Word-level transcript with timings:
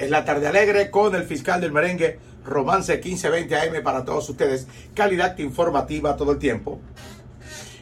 Es 0.00 0.08
la 0.08 0.24
tarde 0.24 0.46
alegre 0.46 0.90
con 0.90 1.14
el 1.14 1.24
fiscal 1.24 1.60
del 1.60 1.72
merengue, 1.72 2.18
Romance 2.42 2.94
1520 2.94 3.54
AM 3.54 3.82
para 3.82 4.02
todos 4.02 4.30
ustedes. 4.30 4.66
Calidad 4.94 5.36
informativa 5.36 6.16
todo 6.16 6.32
el 6.32 6.38
tiempo. 6.38 6.80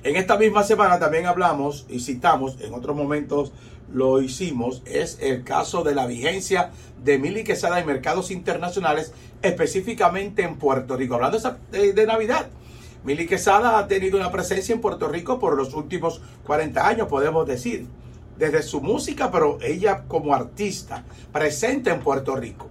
En 0.03 0.17
esta 0.17 0.37
misma 0.37 0.65
semana 0.65 0.99
también 0.99 1.27
hablamos 1.27 1.87
y 1.89 2.01
citamos, 2.01 2.61
en 2.61 2.75
otros 2.75 2.96
momentos 2.96 3.53
lo 3.95 4.21
hicimos, 4.21 4.83
es 4.85 5.19
el 5.21 5.45
caso 5.45 5.85
de 5.85 5.95
la 5.95 6.09
vigencia 6.09 6.73
de 7.04 7.20
Mili 7.20 7.45
Quesada 7.45 7.79
en 7.79 7.86
mercados 7.86 8.32
internacionales, 8.32 9.12
específicamente 9.41 10.43
en 10.43 10.57
Puerto 10.57 10.96
Rico. 10.96 11.14
Hablando 11.14 11.39
de, 11.71 11.93
de 11.93 12.07
Navidad, 12.07 12.48
Mili 13.05 13.29
Quesada 13.29 13.79
ha 13.79 13.87
tenido 13.87 14.19
una 14.19 14.32
presencia 14.32 14.75
en 14.75 14.80
Puerto 14.80 15.07
Rico 15.07 15.39
por 15.39 15.57
los 15.57 15.73
últimos 15.73 16.21
40 16.46 16.85
años, 16.85 17.07
podemos 17.07 17.46
decir 17.46 17.87
desde 18.39 18.62
su 18.62 18.80
música, 18.80 19.30
pero 19.30 19.59
ella 19.61 20.05
como 20.07 20.34
artista 20.34 21.05
presente 21.32 21.91
en 21.91 22.00
Puerto 22.00 22.37
Rico. 22.37 22.69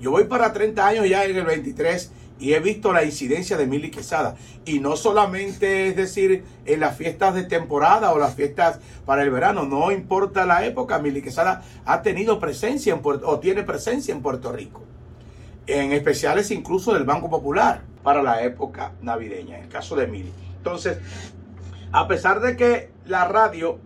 Yo 0.00 0.10
voy 0.10 0.24
para 0.24 0.52
30 0.52 0.86
años 0.86 1.08
ya 1.08 1.24
en 1.24 1.36
el 1.36 1.44
23 1.44 2.10
y 2.40 2.54
he 2.54 2.60
visto 2.60 2.92
la 2.92 3.04
incidencia 3.04 3.56
de 3.56 3.66
Mili 3.66 3.90
Quesada. 3.90 4.34
Y 4.64 4.80
no 4.80 4.96
solamente 4.96 5.86
es 5.86 5.96
decir 5.96 6.44
en 6.64 6.80
las 6.80 6.96
fiestas 6.96 7.34
de 7.34 7.44
temporada 7.44 8.12
o 8.12 8.18
las 8.18 8.34
fiestas 8.34 8.80
para 9.06 9.22
el 9.22 9.30
verano, 9.30 9.64
no 9.64 9.92
importa 9.92 10.44
la 10.44 10.66
época, 10.66 10.98
Mili 10.98 11.22
Quesada 11.22 11.62
ha 11.84 12.02
tenido 12.02 12.40
presencia 12.40 12.92
en 12.92 13.00
Puerto, 13.00 13.28
o 13.28 13.38
tiene 13.38 13.62
presencia 13.62 14.12
en 14.12 14.22
Puerto 14.22 14.50
Rico. 14.50 14.82
En 15.68 15.92
especiales 15.92 16.50
incluso 16.50 16.92
del 16.94 17.04
Banco 17.04 17.30
Popular 17.30 17.82
para 18.02 18.24
la 18.24 18.42
época 18.42 18.92
navideña, 19.02 19.58
en 19.58 19.64
el 19.64 19.68
caso 19.68 19.94
de 19.94 20.08
Mili. 20.08 20.32
Entonces, 20.56 20.98
a 21.92 22.08
pesar 22.08 22.40
de 22.40 22.56
que 22.56 22.90
la 23.06 23.28
radio 23.28 23.78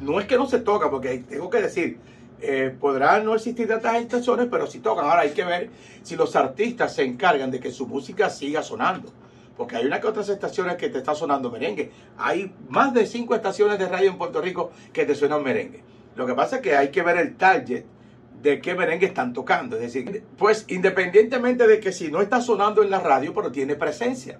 no 0.00 0.20
es 0.20 0.26
que 0.26 0.36
no 0.36 0.46
se 0.46 0.60
toca, 0.60 0.90
porque 0.90 1.18
tengo 1.18 1.50
que 1.50 1.62
decir, 1.62 1.98
eh, 2.40 2.74
podrán 2.78 3.24
no 3.24 3.34
existir 3.34 3.66
tantas 3.68 3.96
estaciones, 3.96 4.48
pero 4.50 4.66
sí 4.66 4.80
tocan. 4.80 5.06
Ahora 5.06 5.22
hay 5.22 5.30
que 5.30 5.44
ver 5.44 5.70
si 6.02 6.16
los 6.16 6.36
artistas 6.36 6.94
se 6.94 7.02
encargan 7.02 7.50
de 7.50 7.60
que 7.60 7.70
su 7.70 7.86
música 7.86 8.28
siga 8.30 8.62
sonando. 8.62 9.10
Porque 9.56 9.76
hay 9.76 9.86
una 9.86 10.00
que 10.00 10.08
otras 10.08 10.28
estaciones 10.28 10.76
que 10.76 10.88
te 10.88 10.98
está 10.98 11.14
sonando 11.14 11.50
merengue. 11.50 11.90
Hay 12.18 12.52
más 12.68 12.92
de 12.92 13.06
cinco 13.06 13.34
estaciones 13.34 13.78
de 13.78 13.88
radio 13.88 14.10
en 14.10 14.18
Puerto 14.18 14.40
Rico 14.40 14.72
que 14.92 15.06
te 15.06 15.14
suenan 15.14 15.42
merengue. 15.42 15.82
Lo 16.16 16.26
que 16.26 16.34
pasa 16.34 16.56
es 16.56 16.62
que 16.62 16.76
hay 16.76 16.90
que 16.90 17.02
ver 17.02 17.16
el 17.18 17.36
target 17.36 17.84
de 18.42 18.60
qué 18.60 18.74
merengue 18.74 19.06
están 19.06 19.32
tocando. 19.32 19.76
Es 19.76 19.82
decir, 19.82 20.24
pues 20.36 20.66
independientemente 20.68 21.66
de 21.66 21.80
que 21.80 21.92
si 21.92 22.10
no 22.10 22.20
está 22.20 22.40
sonando 22.40 22.82
en 22.82 22.90
la 22.90 23.00
radio, 23.00 23.32
pero 23.32 23.50
tiene 23.50 23.76
presencia. 23.76 24.38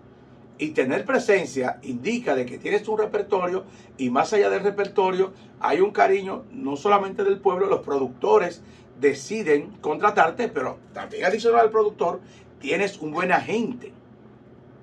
Y 0.57 0.71
tener 0.71 1.05
presencia 1.05 1.79
indica 1.83 2.37
de 2.37 2.47
que 2.47 2.59
tienes 2.59 2.87
un 2.87 2.99
repertorio 2.99 3.65
y 3.99 4.11
más 4.11 4.33
allá 4.33 4.51
del 4.51 4.63
repertorio 4.63 5.33
hay 5.59 5.81
un 5.81 5.91
cariño 5.91 6.45
no 6.53 6.77
solamente 6.77 7.25
del 7.25 7.39
pueblo, 7.39 7.67
los 7.67 7.81
productores 7.81 8.63
deciden 9.01 9.73
contratarte, 9.81 10.49
pero 10.49 10.79
también 10.93 11.25
adicional 11.25 11.63
al 11.63 11.71
productor, 11.71 12.21
tienes 12.61 12.99
un 12.99 13.11
buen 13.13 13.33
agente. 13.33 13.93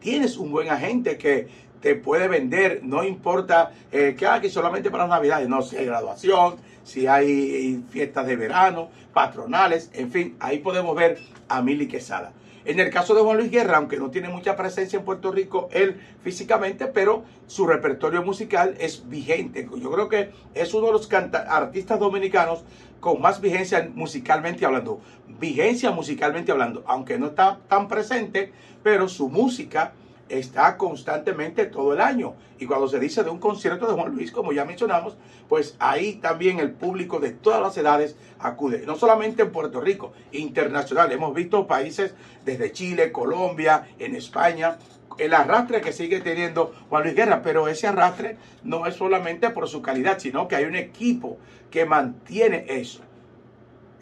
Tienes 0.02 0.38
un 0.38 0.52
buen 0.52 0.70
agente 0.70 1.18
que 1.18 1.48
te 1.82 1.96
puede 1.96 2.28
vender, 2.28 2.82
no 2.84 3.04
importa 3.04 3.72
eh, 3.92 4.16
que 4.18 4.28
aquí 4.28 4.50
solamente 4.50 4.92
para 4.92 5.08
navidades, 5.08 5.50
no, 5.50 5.62
si 5.62 5.78
hay 5.78 5.86
graduación, 5.86 6.56
si 6.84 7.08
hay 7.08 7.84
fiestas 7.90 8.28
de 8.28 8.36
verano, 8.36 8.90
patronales, 9.14 9.90
en 9.94 10.12
fin, 10.12 10.36
ahí 10.40 10.60
podemos 10.60 10.96
ver 10.96 11.20
a 11.48 11.62
Mili 11.62 11.88
Quesada. 11.88 12.34
En 12.64 12.80
el 12.80 12.90
caso 12.92 13.16
de 13.16 13.22
Juan 13.22 13.38
Luis 13.38 13.50
Guerra, 13.50 13.78
aunque 13.78 13.98
no 13.98 14.12
tiene 14.12 14.30
mucha 14.30 14.56
presencia 14.56 15.00
en 15.00 15.06
Puerto 15.06 15.32
Rico, 15.32 15.70
él 15.72 16.00
físicamente, 16.24 16.88
pero 16.88 17.24
su 17.48 17.66
repertorio 17.66 18.22
musical 18.24 18.76
es 18.80 19.10
vigente. 19.10 19.68
Yo 19.82 19.92
creo 19.92 20.10
que 20.10 20.32
es 20.54 20.74
uno 20.74 20.88
de 20.88 20.94
los 20.94 21.10
artistas 21.12 22.00
dominicanos 22.00 22.64
con 23.00 23.20
más 23.20 23.42
vigencia 23.42 23.90
musicalmente 23.94 24.66
hablando. 24.66 25.02
Vigencia 25.40 25.92
musicalmente 25.92 26.52
hablando, 26.52 26.84
aunque 26.86 27.18
no 27.18 27.28
está 27.28 27.60
tan 27.68 27.88
presente, 27.88 28.52
pero 28.84 29.10
su 29.10 29.28
música 29.28 29.94
está 30.32 30.78
constantemente 30.78 31.66
todo 31.66 31.94
el 31.94 32.02
año. 32.02 32.36
Y 32.60 32.66
cuando 32.66 32.88
se 32.88 33.00
dice 33.00 33.24
de 33.24 33.30
un 33.30 33.40
concierto 33.40 33.88
de 33.88 33.94
Juan 33.94 34.14
Luis, 34.14 34.32
como 34.32 34.54
ya 34.54 34.66
mencionamos, 34.66 35.18
pues 35.50 35.76
ahí 35.80 36.16
también 36.16 36.60
el 36.60 36.72
público 36.72 37.20
de 37.20 37.32
todas 37.32 37.62
las 37.62 37.78
edades 37.78 38.16
acude. 38.40 38.86
No 38.86 38.96
solamente 38.96 39.44
en 39.44 39.52
Puerto 39.52 39.82
Rico, 39.82 40.14
internacional. 40.32 41.12
Hemos 41.12 41.34
visto 41.34 41.68
países 41.68 42.14
desde 42.46 42.72
Chile, 42.72 43.12
Colombia, 43.12 43.88
en 44.00 44.16
España, 44.16 44.78
el 45.18 45.34
arrastre 45.34 45.82
que 45.82 45.92
sigue 45.92 46.22
teniendo 46.22 46.74
Juan 46.90 47.04
Luis 47.04 47.16
Guerra, 47.16 47.42
pero 47.44 47.68
ese 47.68 47.88
arrastre 47.88 48.38
no 48.64 48.86
es 48.88 48.96
solamente 48.96 49.50
por 49.50 49.68
su 49.68 49.82
calidad, 49.82 50.20
sino 50.20 50.48
que 50.48 50.56
hay 50.56 50.66
un 50.66 50.76
equipo 50.76 51.38
que 51.70 51.86
mantiene 51.86 52.66
eso. 52.68 53.02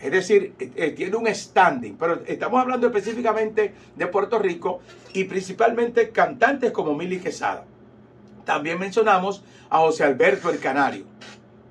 Es 0.02 0.12
decir, 0.12 0.54
eh, 0.60 0.72
eh, 0.76 0.92
tiene 0.92 1.16
un 1.18 1.28
standing, 1.28 1.98
pero 1.98 2.22
estamos 2.26 2.62
hablando 2.62 2.88
específicamente 2.88 3.74
de 3.96 4.08
Puerto 4.08 4.40
Rico 4.40 4.80
y 5.14 5.26
principalmente 5.26 6.10
cantantes 6.12 6.72
como 6.72 6.96
Mili 6.96 7.20
Quesada. 7.20 7.66
También 8.46 8.80
mencionamos 8.80 9.44
a 9.70 9.80
José 9.80 10.06
Alberto 10.06 10.50
el 10.50 10.60
Canario. 10.60 11.06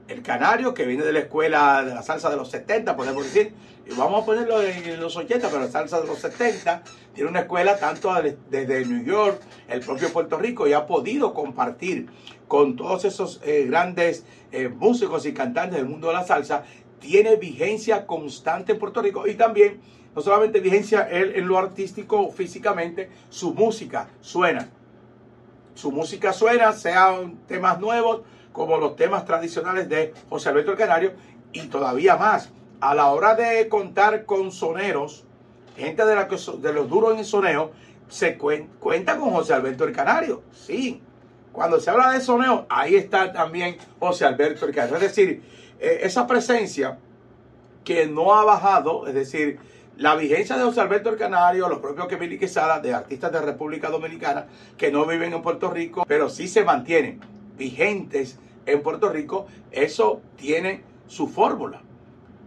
El 0.08 0.22
Canario 0.22 0.74
que 0.74 0.84
viene 0.84 1.04
de 1.04 1.12
la 1.12 1.20
escuela 1.20 1.82
de 1.82 1.94
la 1.94 2.02
salsa 2.02 2.28
de 2.28 2.36
los 2.36 2.50
70, 2.50 2.96
podemos 2.96 3.24
decir, 3.24 3.52
y 3.86 3.94
vamos 3.94 4.22
a 4.22 4.26
ponerlo 4.26 4.62
en 4.62 5.00
los 5.00 5.16
80, 5.16 5.48
pero 5.48 5.60
la 5.60 5.70
salsa 5.70 6.00
de 6.00 6.06
los 6.06 6.18
70 6.18 6.82
tiene 7.14 7.30
una 7.30 7.40
escuela 7.40 7.78
tanto 7.78 8.12
desde 8.50 8.84
New 8.84 9.04
York, 9.04 9.40
el 9.68 9.80
propio 9.80 10.12
Puerto 10.12 10.36
Rico, 10.38 10.66
y 10.66 10.74
ha 10.74 10.86
podido 10.86 11.32
compartir 11.32 12.08
con 12.46 12.76
todos 12.76 13.06
esos 13.06 13.40
eh, 13.44 13.66
grandes 13.66 14.24
músicos 14.76 15.26
y 15.26 15.34
cantantes 15.34 15.76
del 15.76 15.86
mundo 15.86 16.08
de 16.08 16.14
la 16.14 16.24
salsa 16.24 16.64
tiene 16.98 17.36
vigencia 17.36 18.06
constante 18.06 18.72
en 18.72 18.78
Puerto 18.78 19.02
Rico 19.02 19.26
y 19.26 19.34
también, 19.34 19.80
no 20.14 20.22
solamente 20.22 20.60
vigencia 20.60 21.08
él 21.08 21.32
en 21.36 21.46
lo 21.46 21.58
artístico 21.58 22.30
físicamente, 22.30 23.10
su 23.28 23.54
música 23.54 24.08
suena. 24.20 24.68
Su 25.74 25.92
música 25.92 26.32
suena, 26.32 26.72
sean 26.72 27.36
temas 27.46 27.78
nuevos 27.80 28.22
como 28.52 28.78
los 28.78 28.96
temas 28.96 29.24
tradicionales 29.24 29.88
de 29.88 30.12
José 30.28 30.48
Alberto 30.48 30.72
el 30.72 30.78
Canario 30.78 31.12
y 31.52 31.68
todavía 31.68 32.16
más. 32.16 32.50
A 32.80 32.94
la 32.94 33.06
hora 33.12 33.34
de 33.34 33.68
contar 33.68 34.24
con 34.24 34.50
soneros, 34.50 35.24
gente 35.76 36.04
de, 36.04 36.14
la, 36.14 36.24
de 36.24 36.72
los 36.72 36.88
duros 36.88 37.12
en 37.12 37.18
el 37.20 37.24
soneo, 37.24 37.72
se 38.08 38.36
cuenta 38.36 39.16
con 39.16 39.30
José 39.30 39.54
Alberto 39.54 39.84
el 39.84 39.92
Canario. 39.92 40.42
Sí, 40.52 41.00
cuando 41.58 41.80
se 41.80 41.90
habla 41.90 42.12
de 42.12 42.20
soneo, 42.20 42.66
ahí 42.68 42.94
está 42.94 43.32
también 43.32 43.78
José 43.98 44.24
Alberto 44.24 44.64
Canario. 44.72 44.94
Es 44.94 45.02
decir, 45.02 45.42
eh, 45.80 45.98
esa 46.02 46.24
presencia 46.24 46.98
que 47.82 48.06
no 48.06 48.32
ha 48.32 48.44
bajado, 48.44 49.08
es 49.08 49.14
decir, 49.14 49.58
la 49.96 50.14
vigencia 50.14 50.56
de 50.56 50.62
José 50.62 50.80
Alberto 50.80 51.10
el 51.10 51.16
Canario, 51.16 51.68
los 51.68 51.80
propios 51.80 52.06
Kevin 52.06 52.38
Quesada, 52.38 52.78
de 52.78 52.94
artistas 52.94 53.32
de 53.32 53.40
República 53.40 53.90
Dominicana 53.90 54.46
que 54.76 54.92
no 54.92 55.04
viven 55.04 55.32
en 55.32 55.42
Puerto 55.42 55.68
Rico, 55.68 56.04
pero 56.06 56.28
sí 56.28 56.46
se 56.46 56.62
mantienen 56.62 57.18
vigentes 57.56 58.38
en 58.64 58.80
Puerto 58.80 59.08
Rico, 59.08 59.48
eso 59.72 60.22
tiene 60.36 60.84
su 61.08 61.26
fórmula. 61.26 61.82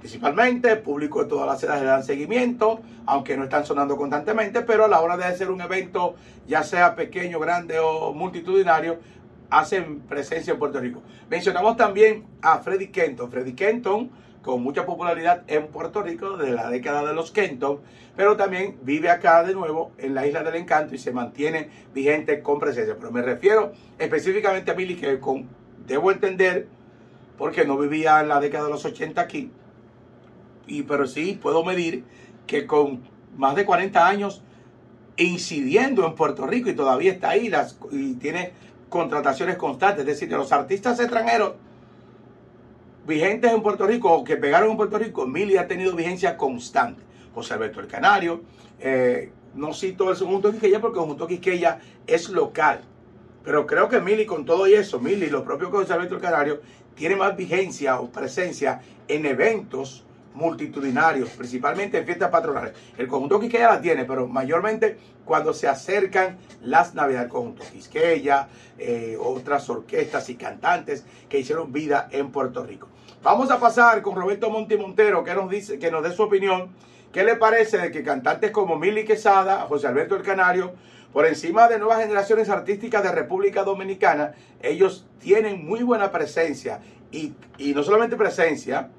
Principalmente, 0.02 0.76
público 0.78 1.22
de 1.22 1.30
todas 1.30 1.46
las 1.46 1.62
edades 1.62 1.84
le 1.84 1.88
dan 1.88 2.04
seguimiento, 2.04 2.82
aunque 3.06 3.38
no 3.38 3.44
están 3.44 3.68
sonando 3.68 3.96
constantemente, 3.96 4.62
pero 4.62 4.86
a 4.86 4.88
la 4.88 5.00
hora 5.00 5.16
de 5.16 5.26
hacer 5.26 5.52
un 5.52 5.62
evento, 5.62 6.16
ya 6.48 6.64
sea 6.64 6.96
pequeño, 6.96 7.40
grande 7.40 7.78
o 7.78 8.12
multitudinario, 8.12 8.98
hacen 9.52 10.00
presencia 10.00 10.54
en 10.54 10.60
Puerto 10.60 10.80
Rico. 10.80 11.04
Mencionamos 11.30 11.78
también 11.78 12.26
a 12.42 12.58
Freddy 12.58 12.88
Kenton. 12.88 13.30
Freddy 13.30 13.54
Kenton, 13.54 14.10
con 14.42 14.64
mucha 14.64 14.88
popularidad 14.88 15.44
en 15.46 15.68
Puerto 15.68 16.02
Rico 16.02 16.36
desde 16.36 16.54
la 16.54 16.72
década 16.72 17.06
de 17.06 17.14
los 17.14 17.30
Kenton, 17.30 17.82
pero 18.16 18.36
también 18.36 18.80
vive 18.82 19.12
acá 19.12 19.44
de 19.44 19.54
nuevo 19.54 19.92
en 20.00 20.16
la 20.16 20.26
Isla 20.26 20.42
del 20.42 20.56
Encanto 20.56 20.96
y 20.96 20.98
se 20.98 21.12
mantiene 21.12 21.70
vigente 21.94 22.42
con 22.42 22.58
presencia. 22.58 22.96
Pero 22.98 23.12
me 23.12 23.22
refiero 23.22 23.72
específicamente 24.00 24.72
a 24.72 24.74
Billy, 24.74 24.96
que 24.96 25.20
con, 25.20 25.48
debo 25.86 26.12
entender, 26.12 26.68
porque 27.38 27.66
no 27.66 27.78
vivía 27.78 28.20
en 28.20 28.30
la 28.30 28.40
década 28.40 28.66
de 28.66 28.72
los 28.72 28.84
80 28.84 29.22
aquí, 29.22 29.52
y, 30.72 30.84
pero 30.84 31.06
sí 31.06 31.38
puedo 31.42 31.64
medir 31.66 32.04
que 32.48 32.66
con 32.66 33.02
más 33.38 33.56
de 33.56 33.66
40 33.66 34.08
años 34.08 34.42
incidiendo 35.18 36.06
en 36.06 36.16
Puerto 36.16 36.48
Rico 36.48 36.70
y 36.70 36.74
todavía 36.74 37.12
está 37.12 37.32
ahí 37.32 37.52
y 37.92 38.14
tiene 38.16 38.54
contrataciones 38.90 39.58
constantes, 39.58 40.02
es 40.02 40.06
decir, 40.06 40.30
de 40.30 40.38
los 40.38 40.52
artistas 40.52 41.00
extranjeros 41.00 41.54
vigentes 43.06 43.52
en 43.52 43.62
Puerto 43.62 43.86
Rico 43.86 44.12
o 44.12 44.24
que 44.24 44.38
pegaron 44.38 44.72
en 44.72 44.78
Puerto 44.78 44.98
Rico, 44.98 45.28
Mili 45.28 45.58
ha 45.58 45.68
tenido 45.68 45.96
vigencia 45.96 46.38
constante. 46.38 47.02
José 47.34 47.54
Alberto 47.54 47.80
el 47.80 47.88
Canario, 47.88 48.42
eh, 48.80 49.32
no 49.56 49.74
cito 49.74 50.10
el 50.10 50.18
segundo 50.18 50.52
Quisqueya 50.52 50.82
porque 50.82 51.00
el 51.00 51.06
segundo 51.06 51.28
Quisqueya 51.28 51.80
es 52.08 52.30
local. 52.30 52.82
Pero 53.44 53.66
creo 53.66 53.90
que 53.90 54.00
Mili 54.00 54.26
con 54.26 54.46
todo 54.46 54.68
y 54.68 54.74
eso, 54.74 55.00
Mili, 55.00 55.30
lo 55.30 55.44
propio 55.44 55.72
que 55.72 55.78
José 55.78 55.94
Alberto 55.94 56.16
el 56.16 56.22
Canario, 56.22 56.62
tiene 56.96 57.16
más 57.16 57.36
vigencia 57.36 58.00
o 58.00 58.10
presencia 58.12 58.82
en 59.08 59.26
eventos 59.26 60.06
multitudinarios, 60.34 61.30
principalmente 61.30 61.98
en 61.98 62.06
fiestas 62.06 62.30
patronales. 62.30 62.74
El 62.98 63.08
conjunto 63.08 63.40
Quisqueya 63.40 63.70
la 63.70 63.82
tiene, 63.82 64.06
pero 64.06 64.28
mayormente 64.28 64.98
cuando 65.26 65.54
se 65.54 65.68
acercan 65.68 66.38
las 66.62 66.94
navidades. 66.94 67.26
El 67.26 67.32
conjunto 67.32 67.64
Quisqueya, 67.72 68.48
eh, 68.78 69.18
otras 69.20 69.70
orquestas 69.70 70.30
y 70.30 70.36
cantantes 70.36 71.06
que 71.30 71.40
hicieron 71.40 71.72
vida 71.72 72.08
en 72.12 72.32
Puerto 72.32 72.64
Rico. 72.66 72.88
Vamos 73.24 73.52
a 73.52 73.60
pasar 73.60 74.02
con 74.02 74.16
Roberto 74.16 74.50
Monti 74.50 74.78
Montero, 74.78 75.24
que 75.24 75.34
nos 75.34 75.50
dice, 75.50 75.78
que 75.78 75.92
nos 75.92 76.04
dé 76.04 76.12
su 76.12 76.24
opinión. 76.24 76.70
¿Qué 77.12 77.24
le 77.24 77.36
parece 77.36 77.78
de 77.78 77.92
que 77.92 78.04
cantantes 78.04 78.52
como 78.52 78.78
Mili 78.78 79.04
Quesada, 79.04 79.62
José 79.68 79.88
Alberto 79.88 80.16
el 80.16 80.24
Canario, 80.24 80.74
por 81.12 81.26
encima 81.26 81.68
de 81.68 81.78
nuevas 81.78 82.00
generaciones 82.00 82.50
artísticas 82.50 83.04
de 83.04 83.12
República 83.12 83.64
Dominicana, 83.64 84.34
ellos 84.62 85.06
tienen 85.20 85.66
muy 85.66 85.84
buena 85.84 86.12
presencia 86.12 86.80
y, 87.12 87.34
y 87.58 87.74
no 87.74 87.84
solamente 87.84 88.16
presencia, 88.16 88.90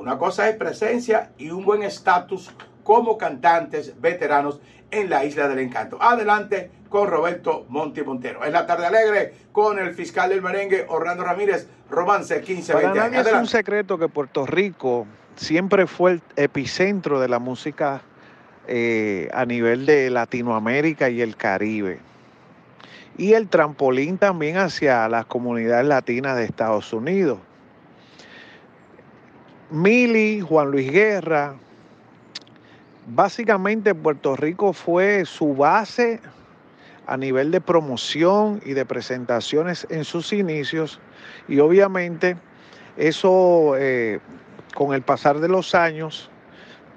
una 0.00 0.16
cosa 0.16 0.48
es 0.48 0.56
presencia 0.56 1.30
y 1.36 1.50
un 1.50 1.62
buen 1.62 1.82
estatus 1.82 2.50
como 2.82 3.18
cantantes 3.18 4.00
veteranos 4.00 4.60
en 4.90 5.10
la 5.10 5.26
Isla 5.26 5.46
del 5.46 5.58
Encanto. 5.58 6.00
Adelante 6.00 6.70
con 6.88 7.06
Roberto 7.06 7.66
Monti 7.68 8.02
Montero. 8.02 8.44
En 8.44 8.52
la 8.52 8.66
tarde 8.66 8.86
alegre 8.86 9.34
con 9.52 9.78
el 9.78 9.94
fiscal 9.94 10.30
del 10.30 10.40
merengue 10.40 10.86
Orlando 10.88 11.22
Ramírez, 11.22 11.68
Romance 11.90 12.34
1520. 12.36 12.98
Para 12.98 13.10
nadie 13.10 13.30
es 13.30 13.36
un 13.36 13.46
secreto 13.46 13.98
que 13.98 14.08
Puerto 14.08 14.46
Rico 14.46 15.06
siempre 15.36 15.86
fue 15.86 16.12
el 16.12 16.22
epicentro 16.36 17.20
de 17.20 17.28
la 17.28 17.38
música 17.38 18.00
eh, 18.66 19.28
a 19.34 19.44
nivel 19.44 19.84
de 19.84 20.08
Latinoamérica 20.08 21.10
y 21.10 21.20
el 21.20 21.36
Caribe. 21.36 21.98
Y 23.18 23.34
el 23.34 23.48
trampolín 23.48 24.16
también 24.16 24.56
hacia 24.56 25.06
las 25.08 25.26
comunidades 25.26 25.86
latinas 25.86 26.36
de 26.36 26.44
Estados 26.44 26.92
Unidos. 26.94 27.38
Mili, 29.70 30.40
Juan 30.40 30.70
Luis 30.70 30.90
Guerra, 30.90 31.54
básicamente 33.06 33.94
Puerto 33.94 34.34
Rico 34.34 34.72
fue 34.72 35.24
su 35.24 35.54
base 35.54 36.20
a 37.06 37.16
nivel 37.16 37.50
de 37.50 37.60
promoción 37.60 38.60
y 38.64 38.72
de 38.72 38.84
presentaciones 38.84 39.86
en 39.90 40.04
sus 40.04 40.32
inicios. 40.32 41.00
Y 41.48 41.60
obviamente 41.60 42.36
eso 42.96 43.74
eh, 43.76 44.20
con 44.74 44.92
el 44.92 45.02
pasar 45.02 45.38
de 45.40 45.48
los 45.48 45.74
años 45.74 46.30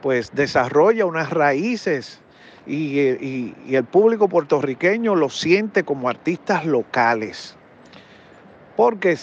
pues 0.02 0.34
desarrolla 0.34 1.06
unas 1.06 1.30
raíces 1.30 2.20
y, 2.66 3.00
y 3.00 3.76
el 3.76 3.86
público 3.86 4.28
puertorriqueño 4.28 5.16
lo 5.16 5.30
siente 5.30 5.84
como 5.84 6.10
artistas 6.10 6.66
locales. 6.66 7.56
Porque 8.76 9.16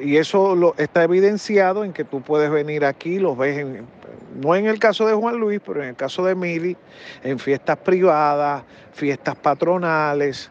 y 0.00 0.16
eso 0.16 0.54
lo, 0.54 0.74
está 0.76 1.04
evidenciado 1.04 1.84
en 1.84 1.92
que 1.92 2.04
tú 2.04 2.20
puedes 2.20 2.50
venir 2.50 2.84
aquí, 2.84 3.18
los 3.18 3.36
ves, 3.36 3.66
no 4.40 4.54
en 4.54 4.66
el 4.66 4.78
caso 4.78 5.06
de 5.06 5.14
Juan 5.14 5.36
Luis, 5.36 5.60
pero 5.64 5.82
en 5.82 5.90
el 5.90 5.96
caso 5.96 6.24
de 6.24 6.34
Mili, 6.34 6.76
en 7.22 7.38
fiestas 7.38 7.78
privadas, 7.78 8.62
fiestas 8.92 9.36
patronales, 9.36 10.50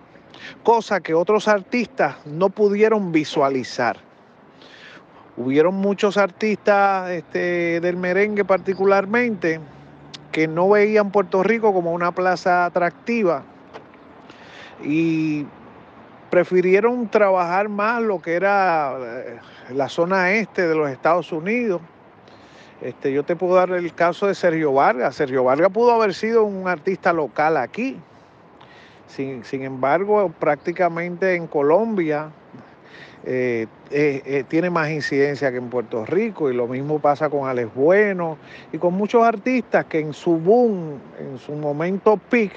cosa 0.64 1.00
que 1.00 1.14
otros 1.14 1.48
artistas 1.48 2.16
no 2.26 2.50
pudieron 2.50 3.12
visualizar. 3.12 3.98
Hubieron 5.36 5.76
muchos 5.76 6.18
artistas 6.18 7.12
este, 7.12 7.80
del 7.80 7.96
merengue 7.96 8.44
particularmente 8.44 9.60
que 10.32 10.48
no 10.48 10.70
veían 10.70 11.12
Puerto 11.12 11.44
Rico 11.44 11.74
como 11.74 11.94
una 11.94 12.12
plaza 12.12 12.66
atractiva 12.66 13.44
y 14.84 15.46
prefirieron 16.30 17.08
trabajar 17.10 17.70
más 17.70 18.02
lo 18.02 18.22
que 18.22 18.36
era 18.36 18.96
eh, 19.00 19.40
la 19.74 19.90
zona 19.90 20.32
este 20.34 20.68
de 20.68 20.76
los 20.76 20.90
Estados 20.90 21.32
Unidos. 21.32 21.82
Este, 22.82 23.12
yo 23.12 23.24
te 23.24 23.36
puedo 23.36 23.56
dar 23.56 23.72
el 23.72 23.94
caso 23.94 24.28
de 24.28 24.36
Sergio 24.36 24.74
Vargas. 24.74 25.16
Sergio 25.16 25.44
Vargas 25.44 25.72
pudo 25.72 25.92
haber 25.92 26.14
sido 26.14 26.44
un 26.44 26.68
artista 26.68 27.12
local 27.12 27.58
aquí. 27.58 27.98
Sin, 29.08 29.42
embargo, 29.64 30.32
prácticamente 30.38 31.34
en 31.34 31.48
Colombia 31.48 32.30
eh, 33.26 33.66
eh, 33.90 34.44
tiene 34.48 34.70
más 34.70 34.90
incidencia 34.90 35.50
que 35.50 35.58
en 35.58 35.70
Puerto 35.70 36.06
Rico 36.06 36.52
y 36.52 36.54
lo 36.54 36.68
mismo 36.68 37.00
pasa 37.00 37.30
con 37.30 37.48
Alex 37.48 37.74
Bueno 37.74 38.38
y 38.72 38.78
con 38.78 38.94
muchos 38.94 39.24
artistas 39.24 39.86
que 39.86 40.00
en 40.00 40.14
su 40.14 40.38
boom, 40.38 41.00
en 41.20 41.40
su 41.40 41.54
momento 41.54 42.18
peak, 42.30 42.52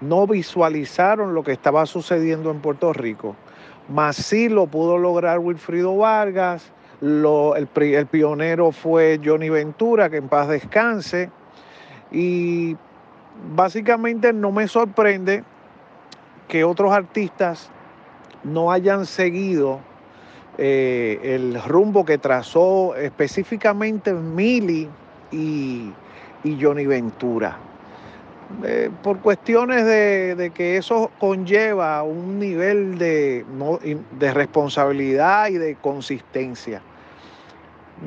no 0.00 0.26
visualizaron 0.26 1.34
lo 1.34 1.42
que 1.42 1.52
estaba 1.52 1.86
sucediendo 1.86 2.50
en 2.50 2.60
Puerto 2.60 2.92
Rico. 2.92 3.36
Mas 3.88 4.16
sí 4.16 4.48
lo 4.48 4.66
pudo 4.66 4.98
lograr 4.98 5.38
Wilfrido 5.38 5.96
Vargas, 5.96 6.72
el, 7.00 8.06
pionero 8.10 8.72
fue 8.72 9.20
Johnny 9.24 9.48
Ventura, 9.48 10.10
que 10.10 10.16
en 10.16 10.28
paz 10.28 10.48
descanse. 10.48 11.30
Y 12.10 12.76
básicamente 13.54 14.32
no 14.32 14.52
me 14.52 14.68
sorprende 14.68 15.44
que 16.48 16.64
otros 16.64 16.92
artistas 16.92 17.70
no 18.44 18.72
hayan 18.72 19.06
seguido 19.06 19.80
eh, 20.56 21.20
el 21.22 21.62
rumbo 21.62 22.04
que 22.04 22.18
trazó 22.18 22.94
específicamente 22.96 24.12
Mili 24.12 24.88
y 25.30 25.92
Johnny 26.60 26.86
Ventura. 26.86 27.67
Eh, 28.64 28.90
por 29.02 29.18
cuestiones 29.20 29.84
de, 29.84 30.50
que 30.54 30.78
eso 30.78 31.10
conlleva 31.18 32.02
un 32.02 32.38
nivel 32.38 32.96
de, 32.98 33.44
responsabilidad 34.32 35.48
y 35.48 35.58
de 35.58 35.76
consistencia. 35.76 36.80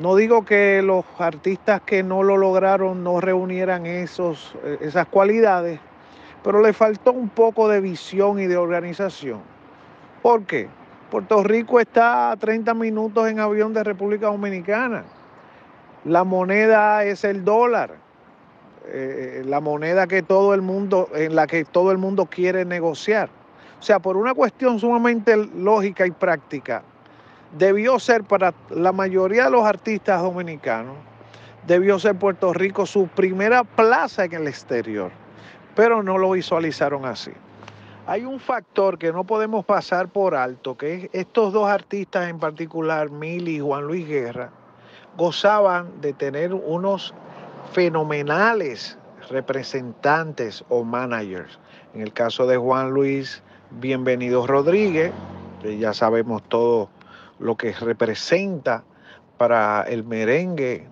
No 0.00 0.16
digo 0.16 0.44
que 0.44 0.82
los 0.82 1.04
artistas 1.18 1.82
que 1.82 2.02
no 2.02 2.22
lo 2.24 2.36
lograron 2.36 3.04
no 3.04 3.20
reunieran 3.20 3.86
esos, 3.86 4.56
eh, 4.64 4.78
esas 4.80 5.06
cualidades, 5.06 5.78
pero 6.42 6.60
le 6.60 6.72
faltó 6.72 7.12
un 7.12 7.28
poco 7.28 7.68
de 7.68 7.80
visión 7.80 8.40
y 8.40 8.46
de 8.46 8.56
organización. 8.56 9.40
¿Por 10.22 10.44
qué? 10.44 10.68
Puerto 11.10 11.44
Rico 11.44 11.78
está 11.78 12.32
a 12.32 12.36
30 12.36 12.74
minutos 12.74 13.30
en 13.30 13.38
avión 13.38 13.72
de 13.74 13.84
República 13.84 14.26
Dominicana. 14.26 15.04
La 16.04 16.24
moneda 16.24 17.04
es 17.04 17.22
el 17.22 17.44
dólar 17.44 18.01
eh, 18.94 19.42
la 19.46 19.60
moneda 19.60 20.06
que 20.06 20.22
todo 20.22 20.52
el 20.52 20.60
mundo, 20.60 21.08
en 21.14 21.34
la 21.34 21.46
que 21.46 21.64
todo 21.64 21.92
el 21.92 21.98
mundo 21.98 22.26
quiere 22.26 22.64
negociar. 22.64 23.30
O 23.80 23.82
sea, 23.82 23.98
por 23.98 24.16
una 24.16 24.34
cuestión 24.34 24.78
sumamente 24.78 25.36
lógica 25.36 26.06
y 26.06 26.10
práctica, 26.10 26.82
debió 27.56 27.98
ser 27.98 28.24
para 28.24 28.52
la 28.70 28.92
mayoría 28.92 29.44
de 29.44 29.50
los 29.50 29.64
artistas 29.64 30.22
dominicanos, 30.22 30.96
debió 31.66 31.98
ser 31.98 32.16
Puerto 32.16 32.52
Rico 32.52 32.86
su 32.86 33.08
primera 33.08 33.64
plaza 33.64 34.24
en 34.24 34.34
el 34.34 34.46
exterior, 34.46 35.10
pero 35.74 36.02
no 36.02 36.18
lo 36.18 36.30
visualizaron 36.32 37.06
así. 37.06 37.32
Hay 38.06 38.24
un 38.24 38.40
factor 38.40 38.98
que 38.98 39.10
no 39.10 39.24
podemos 39.24 39.64
pasar 39.64 40.08
por 40.08 40.34
alto, 40.34 40.76
que 40.76 40.94
es 40.94 41.10
estos 41.12 41.52
dos 41.52 41.68
artistas 41.68 42.28
en 42.28 42.38
particular, 42.38 43.10
Mili 43.10 43.56
y 43.56 43.60
Juan 43.60 43.86
Luis 43.86 44.06
Guerra, 44.06 44.50
gozaban 45.16 46.00
de 46.00 46.12
tener 46.12 46.52
unos 46.52 47.14
fenomenales 47.72 48.98
representantes 49.30 50.64
o 50.68 50.84
managers. 50.84 51.58
En 51.94 52.02
el 52.02 52.12
caso 52.12 52.46
de 52.46 52.56
Juan 52.56 52.90
Luis 52.90 53.42
Bienvenido 53.70 54.46
Rodríguez, 54.46 55.10
que 55.62 55.78
ya 55.78 55.94
sabemos 55.94 56.42
todo 56.48 56.90
lo 57.38 57.56
que 57.56 57.72
representa 57.72 58.84
para 59.38 59.82
el 59.82 60.04
merengue 60.04 60.86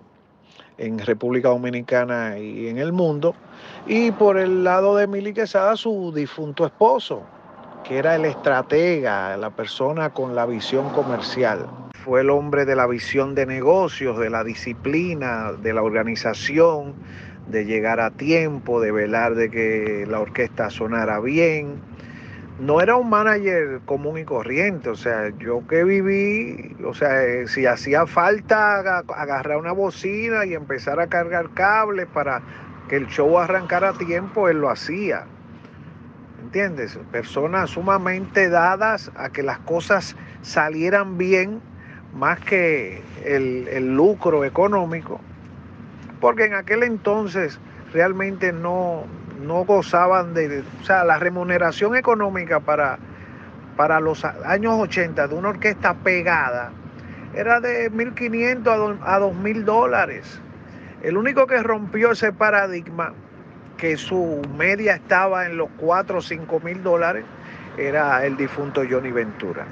en 0.79 0.97
República 0.97 1.49
Dominicana 1.49 2.39
y 2.39 2.67
en 2.67 2.79
el 2.79 2.91
mundo. 2.91 3.35
Y 3.85 4.11
por 4.11 4.37
el 4.39 4.63
lado 4.63 4.95
de 4.95 5.05
Mili 5.05 5.33
Quesada, 5.33 5.75
su 5.75 6.11
difunto 6.11 6.65
esposo, 6.65 7.21
que 7.83 7.99
era 7.99 8.15
el 8.15 8.25
estratega, 8.25 9.37
la 9.37 9.51
persona 9.51 10.11
con 10.11 10.35
la 10.35 10.47
visión 10.47 10.89
comercial 10.89 11.67
fue 12.03 12.21
el 12.21 12.31
hombre 12.31 12.65
de 12.65 12.75
la 12.75 12.87
visión 12.87 13.35
de 13.35 13.45
negocios, 13.45 14.17
de 14.17 14.31
la 14.31 14.43
disciplina, 14.43 15.51
de 15.51 15.71
la 15.71 15.83
organización, 15.83 16.95
de 17.47 17.65
llegar 17.65 17.99
a 17.99 18.09
tiempo, 18.09 18.81
de 18.81 18.91
velar 18.91 19.35
de 19.35 19.51
que 19.51 20.05
la 20.09 20.19
orquesta 20.19 20.71
sonara 20.71 21.19
bien. 21.19 21.75
No 22.59 22.81
era 22.81 22.95
un 22.95 23.09
manager 23.09 23.81
común 23.85 24.17
y 24.17 24.23
corriente, 24.23 24.89
o 24.89 24.95
sea, 24.95 25.29
yo 25.37 25.65
que 25.67 25.83
viví, 25.83 26.75
o 26.83 26.93
sea, 26.93 27.23
eh, 27.23 27.47
si 27.47 27.65
hacía 27.65 28.07
falta 28.07 28.99
agarrar 28.99 29.57
una 29.57 29.71
bocina 29.71 30.45
y 30.45 30.53
empezar 30.53 30.99
a 30.99 31.07
cargar 31.07 31.51
cables 31.51 32.07
para 32.07 32.41
que 32.89 32.97
el 32.97 33.07
show 33.07 33.37
arrancara 33.37 33.89
a 33.89 33.93
tiempo, 33.93 34.49
él 34.49 34.59
lo 34.59 34.69
hacía. 34.69 35.25
¿Entiendes? 36.41 36.99
Personas 37.11 37.69
sumamente 37.69 38.49
dadas 38.49 39.11
a 39.15 39.29
que 39.29 39.43
las 39.43 39.59
cosas 39.59 40.15
salieran 40.41 41.17
bien 41.17 41.61
más 42.13 42.39
que 42.39 43.01
el, 43.25 43.95
lucro 43.95 44.43
económico, 44.43 45.19
porque 46.19 46.45
en 46.45 46.53
aquel 46.53 46.83
entonces 46.83 47.59
realmente 47.93 48.53
no, 48.53 49.03
no 49.41 49.65
gozaban 49.65 50.33
de, 50.33 50.63
o 50.81 50.83
sea, 50.83 51.03
la 51.03 51.19
remuneración 51.19 51.95
económica 51.95 52.59
para, 52.59 52.99
para 53.75 53.99
los 53.99 54.23
años 54.25 54.75
80 54.77 55.27
de 55.27 55.35
una 55.35 55.49
orquesta 55.49 55.93
pegada 55.95 56.71
era 57.33 57.59
de 57.59 57.91
1.500 57.91 58.99
a 59.01 59.19
2.000 59.19 59.63
dólares. 59.63 60.41
El 61.01 61.17
único 61.17 61.47
que 61.47 61.63
rompió 61.63 62.11
ese 62.11 62.31
paradigma, 62.31 63.13
que 63.77 63.97
su 63.97 64.41
media 64.55 64.93
estaba 64.95 65.45
en 65.47 65.57
los 65.57 65.69
4 65.77 66.19
o 66.19 66.21
5 66.21 66.59
mil 66.59 66.83
dólares, 66.83 67.25
era 67.77 68.23
el 68.25 68.37
difunto 68.37 68.83
Johnny 68.87 69.11
Ventura. 69.11 69.65